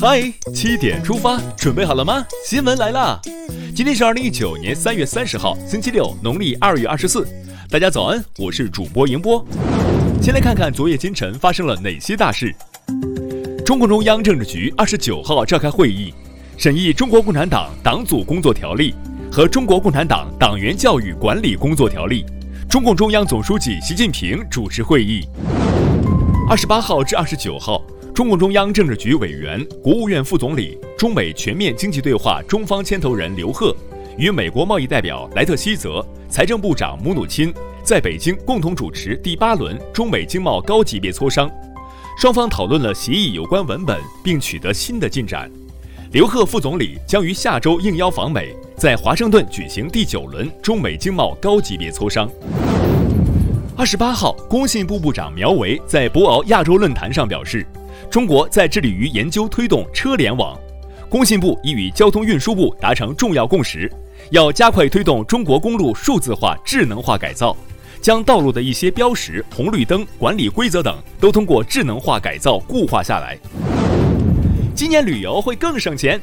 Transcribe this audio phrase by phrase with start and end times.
[0.00, 2.24] 嗨，七点出发，准备好了吗？
[2.46, 3.20] 新闻来啦！
[3.76, 7.28] 今天是二零一九年三月三十号，星期六，农历二月二十四。
[7.68, 9.46] 大家早安，我是主播迎波。
[10.22, 12.54] 先来看看昨夜今晨发生了哪些大事。
[13.62, 16.14] 中共中央政治局二十九号召开会议，
[16.56, 18.94] 审议《中国共产党党组工作条例》
[19.30, 22.24] 和《中国共产党党员教育管理工作条例》。
[22.70, 25.28] 中共中央总书记习近平主持会议。
[26.48, 27.82] 二十八号至二十九号。
[28.20, 33.74] 中共中央政治局委员、国务院副总理、中美全面经济对话中方牵头人刘鹤
[34.18, 37.50] 与美国贸易代表莱特希泽、财政部长姆努钦
[37.82, 41.50] 在北京共同主持第八轮中美经贸高级别磋商，
[42.18, 45.50] 双方讨论了协议有关文本，并取得新的进展。
[46.12, 52.30] 刘鹤副总理将于下周应邀访美，在华盛顿举行第九轮中美经贸高级别磋商。
[53.78, 57.66] 二十八号，工信部部长苗圩在博鳌亚洲论坛上表示。
[58.10, 60.58] 中国在致力于研究推动车联网，
[61.08, 63.88] 工信部已与交通运输部达成重要共识，
[64.30, 67.56] 要加快推动中国公路数字化、智能化改造，
[68.00, 73.38] 将道路的一些标识、红绿灯管理规则等都通过智能化改造固化下来。
[74.74, 76.20] 今年旅游会更省钱，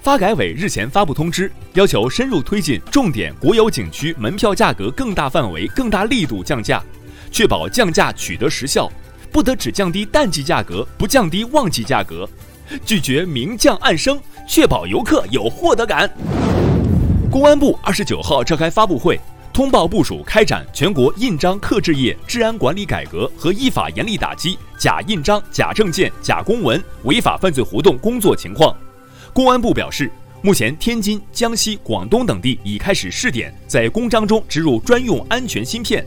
[0.00, 6.82] 发改委日前发布通知，要求深入推进重点国有景区门票价格更大范围、更大力度降价，
[7.30, 8.90] 确保降价取得实效。
[9.36, 12.26] 不得只降低淡季价格，不降低旺季价格，
[12.86, 16.10] 拒绝明降暗升，确保游客有获得感。
[17.30, 19.20] 公安部二十九号召开发布会，
[19.52, 28.74] 通报部署开展全国印章刻制业治安管理改革和依法严厉打击假印章、假证件、假公文违法犯罪活动工作情况。
[29.34, 36.02] 公安部表示，目前天津、江西、广东等地已开始试点，在公章中植入专用安全芯片。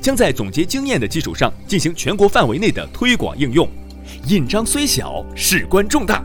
[0.00, 3.68] 将在总结经验的基础上进行全国范围内的推广应用。
[4.28, 6.22] 印章虽小，事关重大。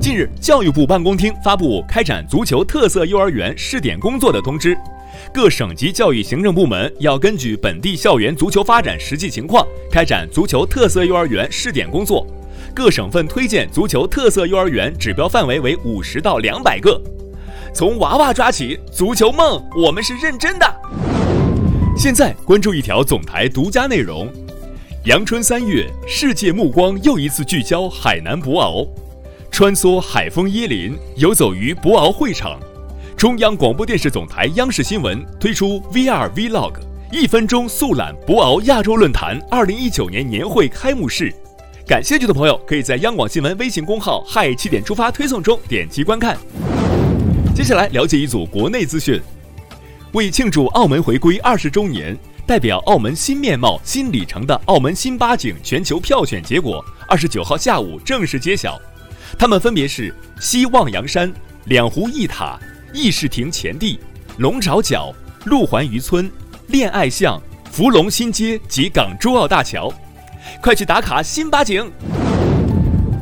[0.00, 4.76] 近日，教育部办公厅发布开展足球特色幼儿园试点工作的通知，
[5.34, 12.26] 各省级教育行政部门要根据本地校园足球发展实际情况，开展足球特色幼儿园试点工作。
[12.74, 17.00] 各省份推荐足球特色幼儿园指标范围为五十到两百个。
[17.74, 21.05] 从娃娃抓起，足球梦，我们是认真的。
[21.98, 24.30] 现在关注一条总台独家内容：
[25.06, 28.86] 阳春三月，世界目光又一次聚焦海南博鳌，
[29.50, 32.60] 穿梭海风椰林，游走于博鳌会场。
[33.16, 36.74] 中央广播电视总台央视新闻推出 VR Vlog，
[37.10, 41.32] 一分钟速览博鳌亚洲论坛二零一九年年会开幕式。
[41.86, 46.36] 感兴趣的朋友可以在央广新闻微信公号“嗨七点出发”推送中点击观看。
[47.54, 49.18] 接下来了解一组国内资讯。
[50.16, 52.16] 为庆祝澳门回归二十周年，
[52.46, 58.80] 代表澳门新面貌、新里程的澳门新八景全球票选结果，二十九号下午正式揭晓。
[59.38, 61.30] 他们分别是西望洋山、
[61.66, 62.58] 两湖一塔、
[62.94, 64.00] 议事亭前地、
[64.38, 65.12] 龙爪角、
[65.44, 66.32] 路环渔村、
[66.68, 67.38] 恋爱巷、
[67.70, 69.92] 福隆新街及港珠澳大桥。
[70.62, 71.92] 快去打卡新八景！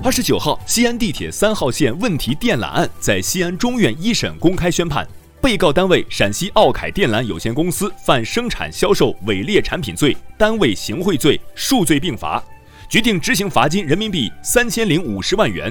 [0.05, 5.05] 二十九号，西安地铁三号线问题电缆案在西安中院一审公开宣判。
[5.45, 12.43] 被告单位陕西奥凯电缆有限公司犯生产销售伪劣产品罪、单位行贿罪，数罪并罚，
[12.89, 15.71] 决定执行罚金人民币三千零五十万元。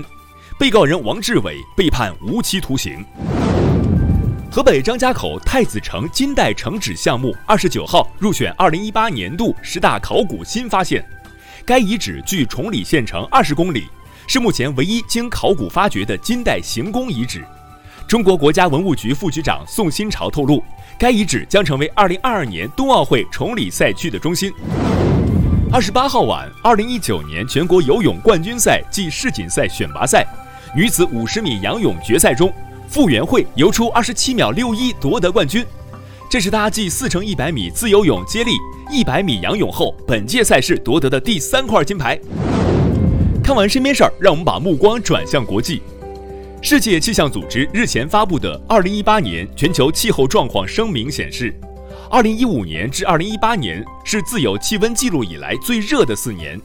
[0.59, 3.03] 被告人王志伟被判无期徒刑。
[4.51, 11.03] 河北张家口太子城金代城址项目二十九号入选二零一八年度十大考古新发现，
[11.65, 13.87] 该遗址距崇礼县城二十公里，
[14.27, 17.43] 是目前唯一经考古发掘的金代行宫遗址。
[18.13, 20.63] 中国国家文物局副局长宋新潮透露，
[20.99, 24.53] 该遗址将成为2022年冬奥会崇礼赛区的中心。
[25.71, 30.23] 二十八号晚，2019年全国游泳冠军赛暨世锦赛选拔赛
[30.75, 32.53] 女子50米仰泳决赛中，
[32.87, 35.65] 傅园慧游出27秒61夺得冠军，
[36.29, 38.51] 这是她继四乘100米自由泳接力、
[38.91, 42.19] 100米仰泳后，本届赛事夺得的第三块金牌。
[43.43, 45.81] 看完身边事儿，让我们把目光转向国际。
[46.65, 51.53] 世界气象组织日前发布的《二零一八年全球气候状况声明》显示，
[52.09, 56.57] 二零一五年至二零一八年是自有气温记录以来最热的四年，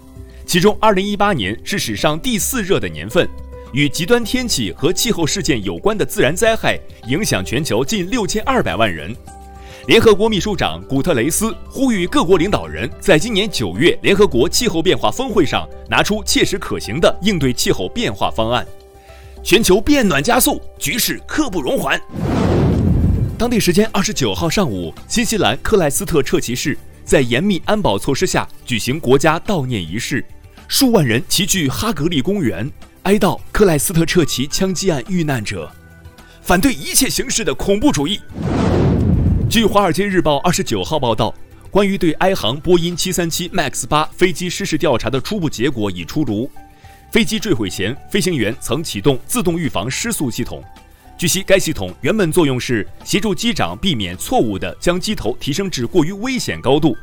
[0.46, 3.28] 其中二零一八年是史上第四热的年份。
[3.72, 6.78] 与极端天气和气候事件有关的自然灾害
[7.08, 9.12] 影响全球近六千二百万人。
[9.88, 18.64] 联合国秘书长古特雷斯呼吁各国领导人在今年九月联合国气候变化峰会上拿出切实可行的应对气候变化方案。
[19.42, 22.00] 全球变暖加速，局势刻不容缓。
[23.38, 30.24] 当地时间二十九号上午，新西兰克莱斯特彻奇市在严密安保措施下举行国家悼念仪式，
[30.66, 32.70] 数万人齐聚哈格利公园，
[33.04, 35.70] 哀悼克莱斯特彻奇枪击案遇难者，
[36.42, 38.20] 反对一切形式的恐怖主义。
[39.48, 41.34] 据《华尔街日报》二十九号报道，
[41.70, 46.50] 关于对埃航波音七三七 MAX 八飞机失事调查的初步结果已出炉。
[47.10, 50.62] 飞机坠毁前，飞行员曾启动自动预防失速系统。
[51.16, 56.94] 据悉，该系统原本作用是协助机长避免错误地将机头提升至过于危险高度，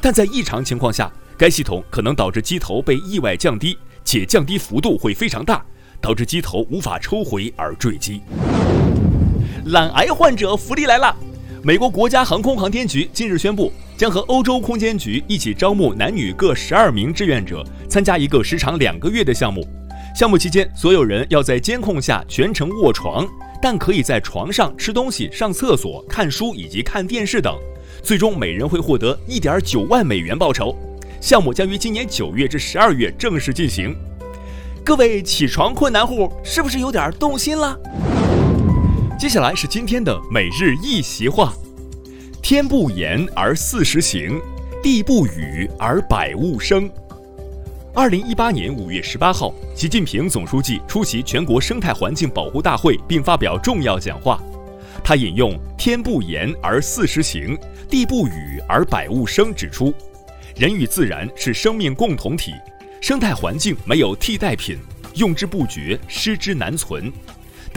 [0.00, 5.60] 但在异常情况下，该系统可能导致机头被意外降低，且降低幅度会非常大，
[6.00, 8.22] 导致机头无法抽回而坠机。
[9.66, 11.14] 懒癌患者福利来了！
[11.62, 19.66] 美国国家航空航天局近日宣布，将和欧洲空间局一起招募男女各十二名志愿者，参加一个时长两个月的项目。
[20.14, 23.26] 项目期间，所有人要在监控下全程卧床。
[23.60, 27.58] 但可以在床上吃东西、上厕所、看书以及看电视等，
[28.04, 30.76] 最终每人会获得一点九万美元报酬。
[31.20, 33.96] 项目将于今年九月至十二月正式进行。
[34.84, 37.76] 各位起床困难户是不是有点动心了？
[39.18, 41.52] 接下来是今天的每日一席话：
[42.40, 44.40] 天不言而四时行，
[44.80, 46.88] 地不语而百物生。
[47.92, 54.40] 二零一八年五月十八号，习近平总书记出席全国生态环境保护大会并发表重要讲话。
[55.02, 57.58] 他引用“天不言而四时行，
[57.90, 59.92] 地不语而百物生”，指出，
[60.54, 62.52] 人与自然是生命共同体，
[63.00, 64.78] 生态环境没有替代品，
[65.16, 67.12] 用之不绝，失之难存。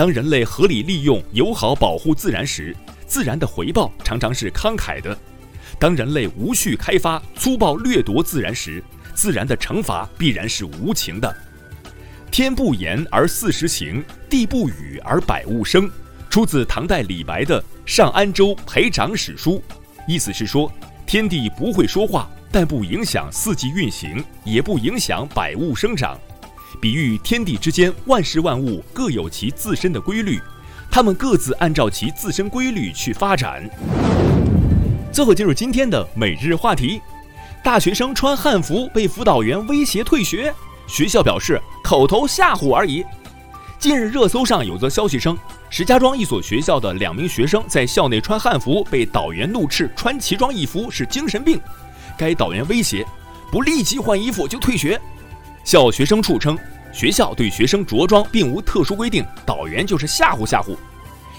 [0.01, 2.75] 当人类合理利用、友好保护自然时，
[3.05, 5.15] 自然的回报常常是慷慨的；
[5.77, 8.83] 当人类无序开发、粗暴掠夺自然时，
[9.13, 11.31] 自然的惩罚必然是无情的。
[12.31, 15.87] 天不言而四时行，地不语而百物生，
[16.31, 19.61] 出自唐代李白的《上安州裴长史书》，
[20.07, 20.73] 意思是说，
[21.05, 26.19] 天地不会说话，但不影响四季运行，也不影响百物生长，
[26.81, 30.41] 比喻天地之间万事万物各有其自身的规律，
[30.89, 33.69] 它们各自按照其自身规律去发展。
[35.13, 36.99] 最后进入今天的每日话题。
[37.63, 40.51] 大学生穿汉服被辅导员威胁退学，
[40.87, 43.05] 学校表示口头吓唬而已。
[43.77, 45.37] 近日热搜上有则消息称，
[45.69, 51.61] 石家庄一所学校的两名学生在校内穿汉服，被导员怒斥穿奇装异服是精神病。
[52.17, 53.05] 该导员威胁，
[53.51, 54.99] 不立即换衣服就退学。
[55.63, 56.57] 校学生处称，
[56.91, 60.75] 学校对学生着装并无特殊规定，导员就是吓唬吓唬。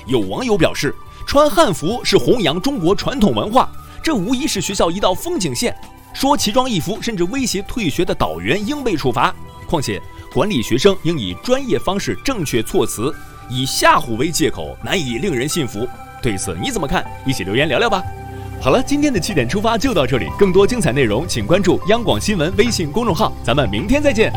[0.07, 0.95] 有网友表示，
[1.27, 3.71] 穿汉服是弘扬中国传统文化，
[4.03, 5.75] 这无疑是学校一道风景线。
[6.15, 9.35] 说奇装异服甚至威胁退学的导员应被处罚。
[9.67, 10.01] 况且
[10.33, 13.15] 管理学生应以专业方式正确措辞，
[13.49, 15.89] 以吓唬为借口难以令人信服。
[16.21, 17.05] 对此你怎么看？
[17.27, 18.03] 一起留言聊聊吧。
[18.63, 24.33] 好了，今天的七点出发就到这里，更多精彩内容请关注央广新闻微信公众号，咱们明天再见。